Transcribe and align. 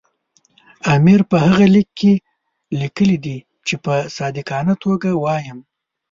امیر 0.95 1.21
په 1.29 1.37
هغه 1.45 1.65
لیک 1.73 1.89
کې 1.99 2.13
لیکلي 2.79 3.17
دي 3.25 3.37
چې 3.67 3.75
په 3.83 3.93
صادقانه 4.17 4.73
توګه 4.83 5.09
وایم. 5.23 5.59